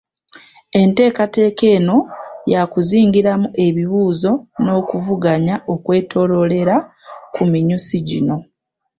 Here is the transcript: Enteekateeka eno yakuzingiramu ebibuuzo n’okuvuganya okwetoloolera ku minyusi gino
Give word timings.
Enteekateeka 0.81 1.65
eno 1.77 1.97
yakuzingiramu 2.53 3.47
ebibuuzo 3.65 4.31
n’okuvuganya 4.63 5.55
okwetoloolera 5.73 6.75
ku 7.33 7.41
minyusi 7.51 7.95
gino 8.07 8.35